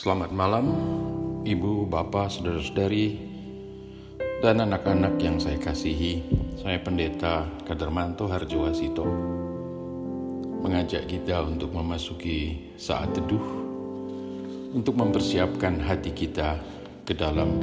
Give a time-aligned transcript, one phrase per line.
[0.00, 0.64] Selamat malam,
[1.44, 3.20] ibu, bapak, saudara-saudari,
[4.40, 6.24] dan anak-anak yang saya kasihi.
[6.56, 9.04] Saya Pendeta Kadermanto Harjowasito
[10.64, 13.44] mengajak kita untuk memasuki saat teduh
[14.72, 16.56] untuk mempersiapkan hati kita
[17.04, 17.60] ke dalam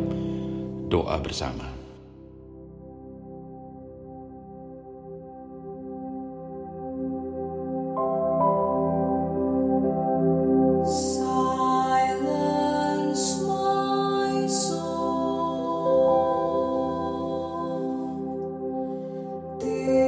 [0.94, 1.77] doa bersama.
[19.60, 20.07] dear.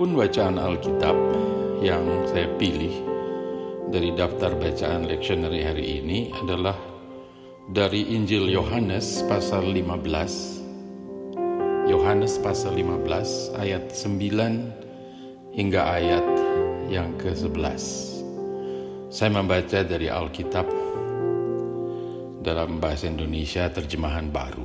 [0.00, 1.12] Adapun bacaan Alkitab
[1.84, 3.04] yang saya pilih
[3.92, 6.72] dari daftar bacaan leksioneri hari ini adalah
[7.68, 16.24] dari Injil Yohanes pasal 15 Yohanes pasal 15 ayat 9 hingga ayat
[16.88, 17.84] yang ke-11
[19.12, 20.64] Saya membaca dari Alkitab
[22.40, 24.64] dalam bahasa Indonesia terjemahan baru.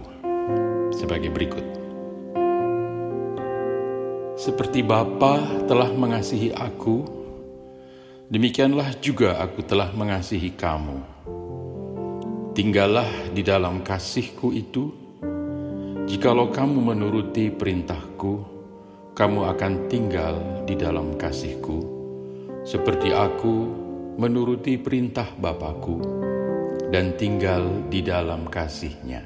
[0.95, 1.84] Sebagai berikut
[4.45, 7.01] seperti Bapa telah mengasihi aku,
[8.29, 11.01] demikianlah juga aku telah mengasihi kamu.
[12.53, 14.93] Tinggallah di dalam kasihku itu.
[16.05, 18.33] Jikalau kamu menuruti perintahku,
[19.17, 20.37] kamu akan tinggal
[20.69, 21.81] di dalam kasihku,
[22.61, 23.65] seperti aku
[24.21, 25.97] menuruti perintah Bapakku
[26.93, 29.25] dan tinggal di dalam kasihnya.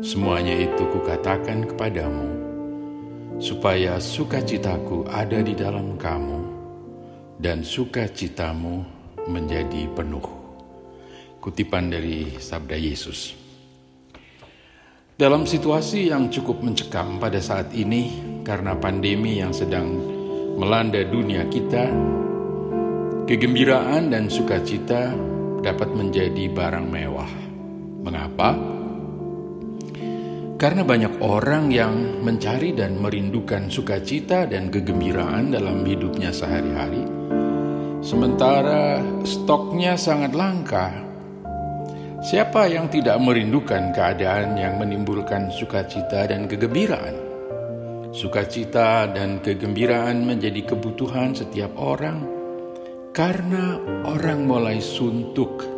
[0.00, 2.45] Semuanya itu kukatakan kepadamu,
[3.36, 6.40] supaya sukacitaku ada di dalam kamu
[7.36, 8.80] dan sukacitamu
[9.28, 10.24] menjadi penuh.
[11.40, 13.36] Kutipan dari Sabda Yesus.
[15.16, 19.88] Dalam situasi yang cukup mencekam pada saat ini karena pandemi yang sedang
[20.60, 21.88] melanda dunia kita,
[23.24, 25.12] kegembiraan dan sukacita
[25.64, 27.32] dapat menjadi barang mewah.
[28.04, 28.75] Mengapa?
[30.56, 37.04] Karena banyak orang yang mencari dan merindukan sukacita dan kegembiraan dalam hidupnya sehari-hari,
[38.00, 40.96] sementara stoknya sangat langka.
[42.24, 47.20] Siapa yang tidak merindukan keadaan yang menimbulkan sukacita dan kegembiraan?
[48.16, 52.24] Sukacita dan kegembiraan menjadi kebutuhan setiap orang
[53.12, 53.76] karena
[54.08, 55.68] orang mulai suntuk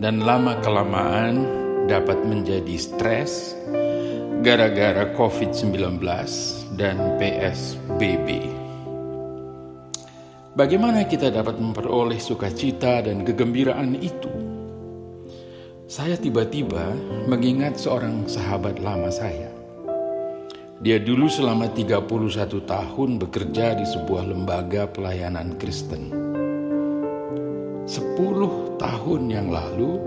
[0.00, 3.52] dan lama-kelamaan dapat menjadi stres
[4.40, 6.00] gara-gara COVID-19
[6.80, 8.40] dan PSBB.
[10.56, 14.32] Bagaimana kita dapat memperoleh sukacita dan kegembiraan itu?
[15.84, 16.88] Saya tiba-tiba
[17.28, 19.52] mengingat seorang sahabat lama saya.
[20.80, 22.08] Dia dulu selama 31
[22.64, 26.08] tahun bekerja di sebuah lembaga pelayanan Kristen.
[27.84, 30.00] 10 tahun yang lalu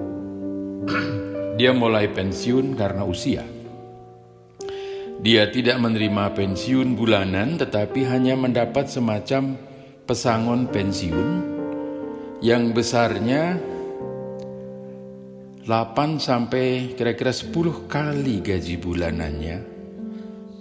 [1.61, 3.52] dia mulai pensiun karena usia.
[5.23, 9.55] Dia tidak menerima pensiun bulanan tetapi hanya mendapat semacam
[10.03, 11.29] pesangon pensiun
[12.43, 13.55] yang besarnya
[15.63, 19.57] 8 sampai kira-kira 10 kali gaji bulanannya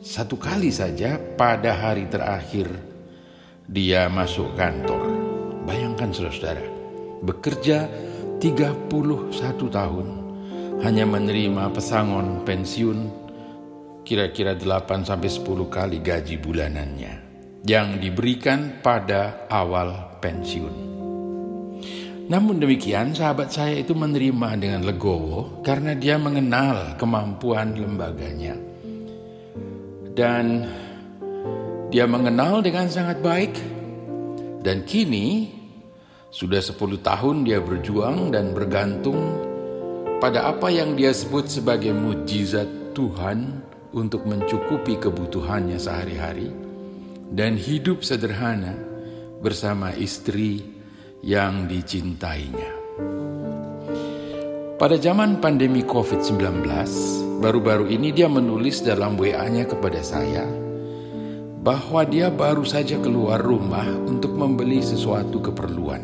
[0.02, 2.66] satu kali saja pada hari terakhir
[3.70, 5.14] dia masuk kantor.
[5.62, 6.66] Bayangkan saudara-saudara,
[7.22, 7.86] bekerja
[8.42, 8.90] 31
[9.70, 10.06] tahun
[10.82, 13.21] hanya menerima pesangon pensiun
[14.02, 17.12] kira-kira 8 sampai 10 kali gaji bulanannya
[17.62, 20.90] yang diberikan pada awal pensiun.
[22.26, 28.54] Namun demikian sahabat saya itu menerima dengan legowo karena dia mengenal kemampuan lembaganya
[30.14, 30.66] dan
[31.92, 33.52] dia mengenal dengan sangat baik
[34.62, 35.50] dan kini
[36.32, 39.18] sudah 10 tahun dia berjuang dan bergantung
[40.22, 46.48] pada apa yang dia sebut sebagai mujizat Tuhan untuk mencukupi kebutuhannya sehari-hari
[47.32, 48.76] dan hidup sederhana
[49.40, 50.60] bersama istri
[51.24, 52.82] yang dicintainya.
[54.76, 56.66] Pada zaman pandemi COVID-19,
[57.38, 60.42] baru-baru ini dia menulis dalam WA-nya kepada saya
[61.62, 66.02] bahwa dia baru saja keluar rumah untuk membeli sesuatu keperluan.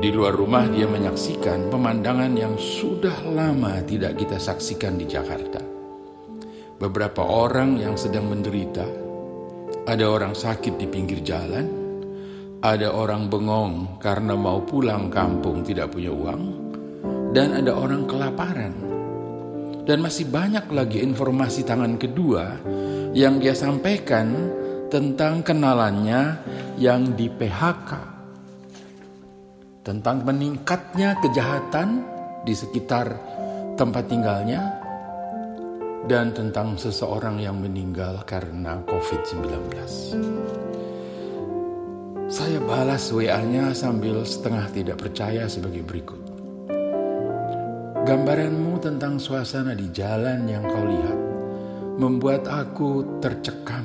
[0.00, 5.79] Di luar rumah dia menyaksikan pemandangan yang sudah lama tidak kita saksikan di Jakarta.
[6.80, 8.88] Beberapa orang yang sedang menderita,
[9.84, 11.68] ada orang sakit di pinggir jalan,
[12.64, 16.42] ada orang bengong karena mau pulang kampung tidak punya uang,
[17.36, 18.72] dan ada orang kelaparan.
[19.84, 22.56] Dan masih banyak lagi informasi tangan kedua
[23.12, 24.32] yang dia sampaikan
[24.88, 26.40] tentang kenalannya
[26.80, 27.92] yang di PHK.
[29.84, 31.88] Tentang meningkatnya kejahatan
[32.48, 33.12] di sekitar
[33.76, 34.79] tempat tinggalnya
[36.08, 39.68] dan tentang seseorang yang meninggal karena COVID-19.
[42.30, 46.22] Saya balas WA-nya sambil setengah tidak percaya sebagai berikut.
[48.00, 51.18] Gambaranmu tentang suasana di jalan yang kau lihat
[52.00, 53.84] membuat aku tercekam.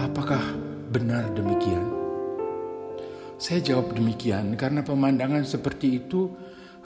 [0.00, 0.40] Apakah
[0.88, 1.84] benar demikian?
[3.36, 6.30] Saya jawab demikian karena pemandangan seperti itu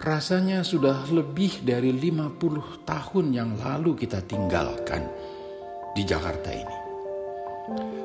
[0.04, 5.08] rasanya sudah lebih dari 50 tahun yang lalu kita tinggalkan
[5.96, 6.78] di Jakarta ini.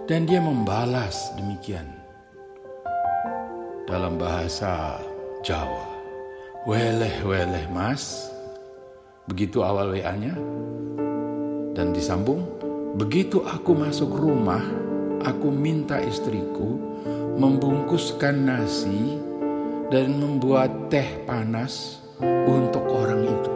[0.07, 1.91] Dan dia membalas demikian
[3.83, 4.95] dalam bahasa
[5.43, 5.99] Jawa.
[6.63, 8.31] Weleh, weleh mas.
[9.27, 10.39] Begitu awal WA-nya.
[11.75, 12.47] Dan disambung,
[12.95, 14.63] begitu aku masuk rumah,
[15.27, 16.79] aku minta istriku
[17.35, 19.28] membungkuskan nasi
[19.89, 21.97] dan membuat teh panas
[22.45, 23.51] untuk orang itu.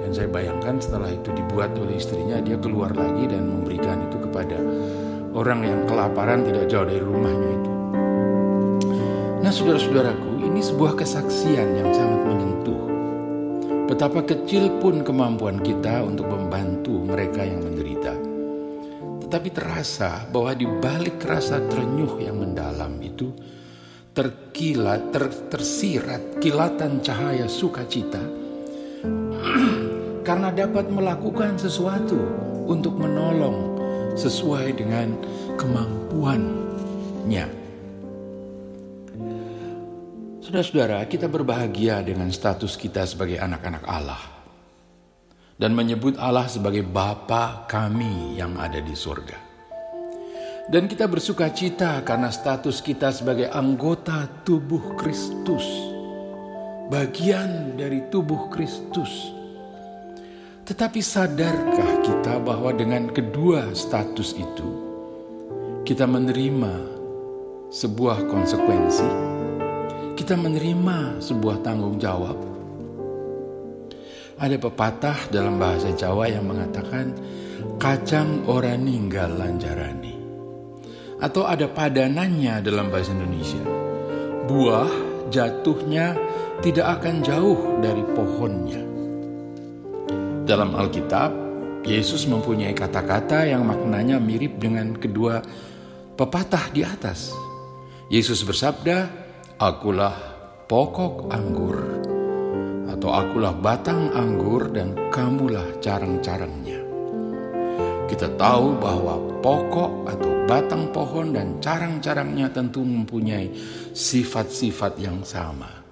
[0.00, 4.56] Dan saya bayangkan setelah itu dibuat oleh istrinya, dia keluar lagi dan memberikan itu kepada
[5.36, 7.72] orang yang kelaparan tidak jauh dari rumahnya itu.
[9.44, 12.82] Nah saudara-saudaraku ini sebuah kesaksian yang sangat menyentuh
[13.86, 18.10] Betapa kecil pun kemampuan kita untuk membantu mereka yang menderita
[19.22, 23.30] Tetapi terasa bahwa di balik rasa terenyuh yang mendalam itu
[24.16, 28.24] Terkilat, ter, tersirat kilatan cahaya sukacita
[30.26, 32.16] Karena dapat melakukan sesuatu
[32.64, 33.76] untuk menolong
[34.16, 35.14] sesuai dengan
[35.54, 37.46] kemampuannya.
[40.42, 44.22] Saudara-saudara, kita berbahagia dengan status kita sebagai anak-anak Allah.
[45.56, 49.45] Dan menyebut Allah sebagai Bapa kami yang ada di surga.
[50.66, 55.62] Dan kita bersuka cita karena status kita sebagai anggota tubuh Kristus.
[56.90, 59.30] Bagian dari tubuh Kristus.
[60.66, 64.68] Tetapi sadarkah kita bahwa dengan kedua status itu,
[65.86, 66.98] kita menerima
[67.70, 69.36] sebuah konsekuensi
[70.16, 72.40] kita menerima sebuah tanggung jawab.
[74.40, 77.12] Ada pepatah dalam bahasa Jawa yang mengatakan
[77.76, 80.15] kacang ora ninggal lanjarani.
[81.16, 83.64] Atau ada padanannya dalam bahasa Indonesia.
[84.46, 84.90] Buah
[85.32, 86.14] jatuhnya
[86.60, 88.82] tidak akan jauh dari pohonnya.
[90.46, 91.46] Dalam Alkitab,
[91.86, 95.42] Yesus mempunyai kata-kata yang maknanya mirip dengan kedua
[96.18, 97.30] pepatah di atas.
[98.10, 99.06] Yesus bersabda,
[99.58, 100.14] Akulah
[100.66, 101.78] pokok anggur,
[102.90, 106.75] atau akulah batang anggur dan kamulah carang-carangnya.
[108.06, 113.50] Kita tahu bahwa pokok atau batang pohon dan carang-carangnya tentu mempunyai
[113.90, 115.82] sifat-sifat yang sama.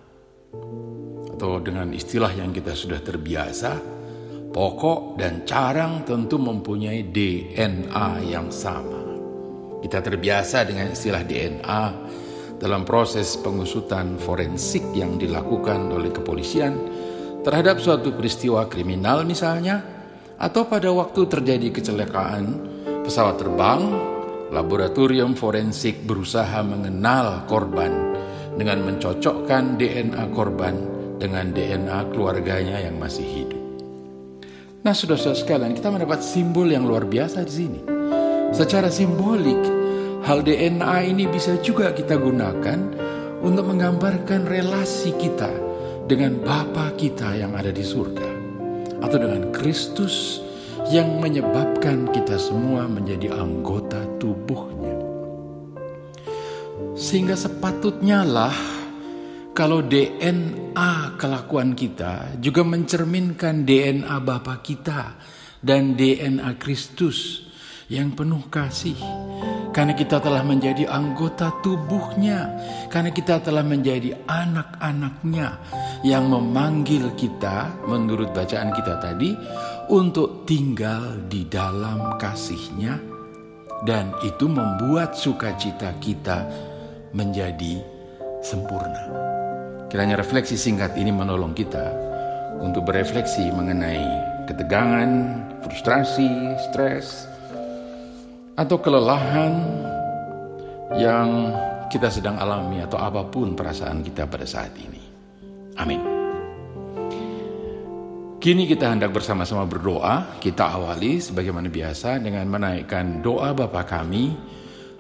[1.35, 3.83] Atau dengan istilah yang kita sudah terbiasa,
[4.55, 9.03] pokok dan carang tentu mempunyai DNA yang sama.
[9.83, 11.85] Kita terbiasa dengan istilah DNA
[12.63, 16.73] dalam proses pengusutan forensik yang dilakukan oleh kepolisian
[17.45, 19.94] terhadap suatu peristiwa kriminal misalnya,
[20.39, 22.59] atau pada waktu terjadi kecelakaan
[23.07, 23.83] pesawat terbang,
[24.51, 27.93] laboratorium forensik berusaha mengenal korban
[28.55, 30.75] dengan mencocokkan DNA korban
[31.19, 33.63] dengan DNA keluarganya yang masih hidup.
[34.85, 37.81] Nah, saudara-saudara sekalian, kita mendapat simbol yang luar biasa di sini.
[38.53, 39.59] Secara simbolik,
[40.29, 42.79] hal DNA ini bisa juga kita gunakan
[43.41, 45.49] untuk menggambarkan relasi kita
[46.05, 48.34] dengan Bapa kita yang ada di surga
[49.05, 50.41] atau dengan Kristus
[50.89, 54.97] yang menyebabkan kita semua menjadi anggota tubuhnya.
[56.97, 58.57] Sehingga sepatutnya lah
[59.53, 65.21] kalau DNA kelakuan kita juga mencerminkan DNA Bapa kita
[65.61, 67.45] dan DNA Kristus
[67.93, 68.97] yang penuh kasih.
[69.75, 72.55] Karena kita telah menjadi anggota tubuhnya.
[72.87, 75.59] Karena kita telah menjadi anak-anaknya
[76.07, 79.35] yang memanggil kita menurut bacaan kita tadi
[79.91, 83.03] untuk tinggal di dalam kasihnya.
[83.83, 86.47] Dan itu membuat sukacita kita
[87.11, 87.83] menjadi
[88.47, 89.11] sempurna.
[89.91, 91.91] Kiranya refleksi singkat ini menolong kita
[92.63, 94.07] untuk berefleksi mengenai
[94.47, 95.11] ketegangan,
[95.67, 96.31] frustrasi,
[96.71, 97.34] stres,
[98.55, 99.55] atau kelelahan
[100.95, 101.51] yang
[101.91, 105.03] kita sedang alami atau apa pun perasaan kita pada saat ini.
[105.79, 106.03] Amin.
[108.39, 110.37] Kini kita hendak bersama-sama berdoa.
[110.37, 114.37] Kita awali sebagaimana biasa dengan menaikkan doa Bapa kami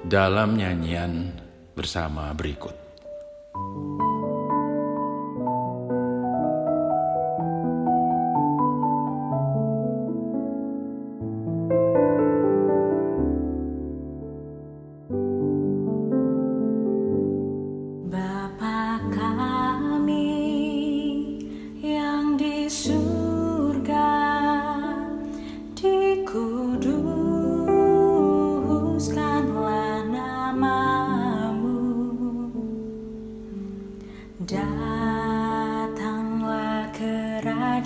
[0.00, 1.28] dalam nyanyian
[1.76, 2.73] bersama berikut.
[37.44, 37.84] Tuhan,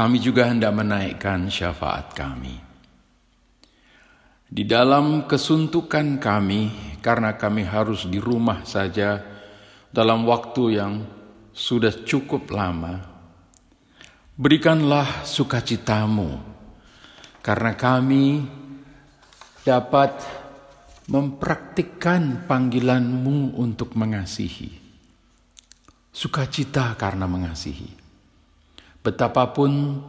[0.00, 2.56] kami juga hendak menaikkan syafaat kami.
[4.48, 9.20] Di dalam kesuntukan kami, karena kami harus di rumah saja
[9.92, 11.04] dalam waktu yang
[11.52, 12.96] sudah cukup lama,
[14.40, 16.40] berikanlah sukacitamu,
[17.44, 18.40] karena kami
[19.68, 20.16] dapat
[21.12, 24.80] mempraktikkan panggilanmu untuk mengasihi
[26.08, 27.99] sukacita karena mengasihi.
[29.00, 30.04] Betapapun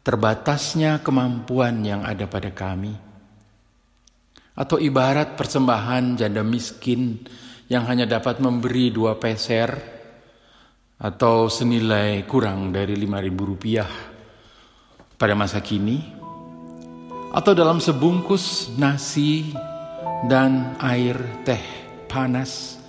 [0.00, 2.96] terbatasnya kemampuan yang ada pada kami,
[4.56, 7.20] atau ibarat persembahan janda miskin
[7.68, 9.70] yang hanya dapat memberi dua peser
[10.96, 13.88] atau senilai kurang dari lima ribu rupiah
[15.20, 16.00] pada masa kini,
[17.36, 19.52] atau dalam sebungkus nasi
[20.24, 21.62] dan air teh
[22.08, 22.80] panas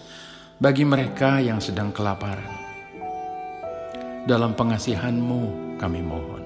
[0.56, 2.63] bagi mereka yang sedang kelaparan.
[4.24, 6.43] Dalam pengasihanmu kami mohon.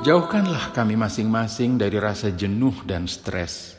[0.00, 3.76] Jauhkanlah kami masing-masing dari rasa jenuh dan stres,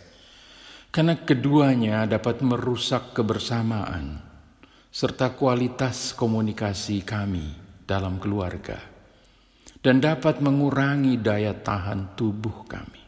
[0.94, 4.22] karena keduanya dapat merusak kebersamaan
[4.94, 7.58] serta kualitas komunikasi kami
[7.90, 8.78] dalam keluarga,
[9.82, 13.02] dan dapat mengurangi daya tahan tubuh kami.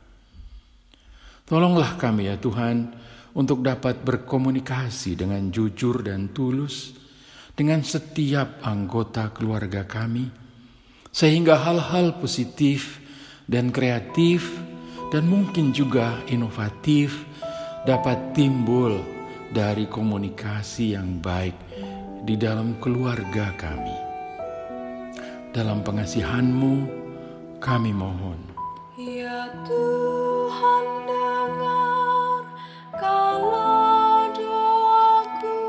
[1.45, 2.97] Tolonglah kami, ya Tuhan,
[3.37, 6.97] untuk dapat berkomunikasi dengan jujur dan tulus
[7.53, 10.33] dengan setiap anggota keluarga kami,
[11.13, 13.02] sehingga hal-hal positif
[13.47, 14.47] dan kreatif
[15.11, 17.25] dan mungkin juga inovatif
[17.85, 18.97] dapat timbul
[19.53, 21.53] dari komunikasi yang baik
[22.23, 23.97] di dalam keluarga kami.
[25.53, 26.73] Dalam pengasihanmu
[27.61, 28.39] kami mohon.
[28.97, 32.41] Ya Tuhan dengar
[32.97, 35.61] kalau doaku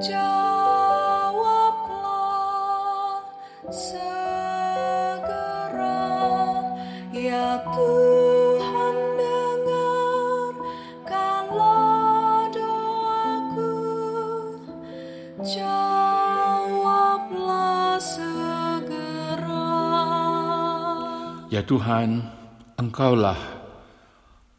[0.00, 0.35] Jawablah
[21.56, 22.20] Ya Tuhan,
[22.76, 23.40] Engkaulah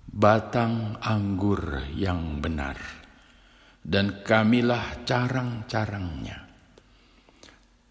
[0.09, 2.73] batang anggur yang benar,
[3.85, 6.41] dan kamilah carang-carangnya.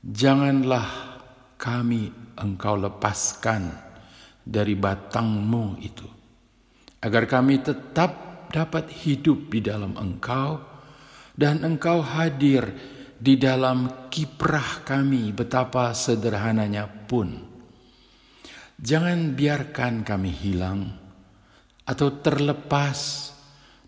[0.02, 0.90] Janganlah
[1.54, 3.70] kami Engkau lepaskan
[4.42, 6.10] dari batangmu itu,
[6.98, 8.10] agar kami tetap
[8.50, 10.58] dapat hidup di dalam Engkau,
[11.30, 12.74] dan Engkau hadir
[13.14, 17.54] di dalam kiprah kami betapa sederhananya pun.
[18.76, 20.84] Jangan biarkan kami hilang
[21.88, 23.32] atau terlepas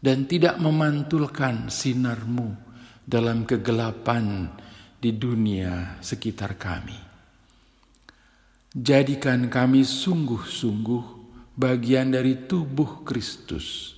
[0.01, 2.57] dan tidak memantulkan sinarmu
[3.05, 4.49] dalam kegelapan
[4.97, 6.97] di dunia sekitar kami.
[8.73, 11.05] Jadikan kami sungguh-sungguh
[11.53, 13.93] bagian dari tubuh Kristus,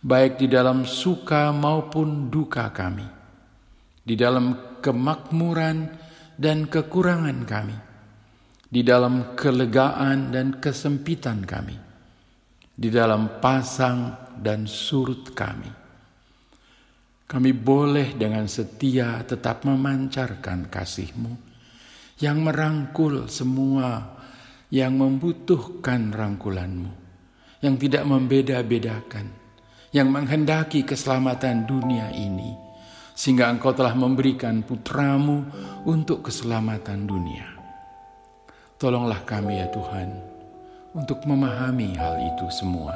[0.00, 3.04] baik di dalam suka maupun duka kami,
[4.00, 5.92] di dalam kemakmuran
[6.40, 7.76] dan kekurangan kami
[8.76, 11.72] di dalam kelegaan dan kesempitan kami,
[12.76, 15.72] di dalam pasang dan surut kami.
[17.24, 21.32] Kami boleh dengan setia tetap memancarkan kasih-Mu
[22.20, 24.20] yang merangkul semua
[24.68, 26.92] yang membutuhkan rangkulan-Mu,
[27.64, 29.32] yang tidak membeda-bedakan,
[29.96, 32.52] yang menghendaki keselamatan dunia ini,
[33.16, 35.48] sehingga Engkau telah memberikan putramu
[35.88, 37.55] untuk keselamatan dunia.
[38.76, 40.12] Tolonglah kami ya Tuhan
[40.92, 42.92] untuk memahami hal itu semua.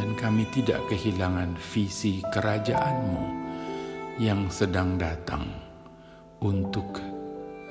[0.00, 3.24] Dan kami tidak kehilangan visi kerajaan-Mu
[4.16, 5.44] yang sedang datang
[6.40, 7.04] untuk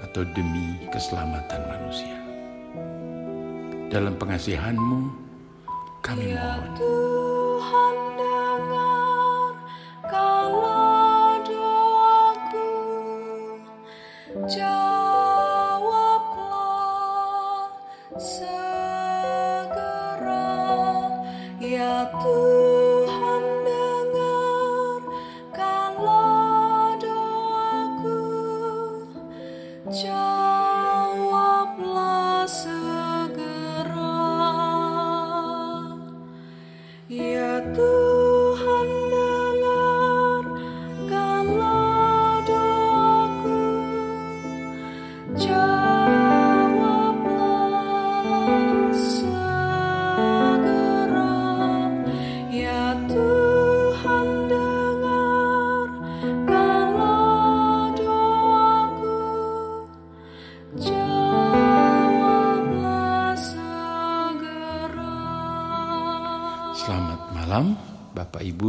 [0.06, 2.18] atau demi keselamatan manusia.
[3.90, 5.10] Dalam pengasihan-Mu
[6.06, 6.78] kami Ya mohon.
[6.78, 9.54] Tuhan dengar
[10.06, 12.70] kalau doaku
[14.46, 14.83] Jawablah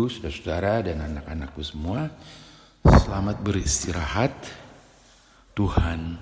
[0.05, 2.13] Ibu, Saudara-saudara dan anak-anakku semua.
[2.85, 4.37] Selamat beristirahat.
[5.57, 6.21] Tuhan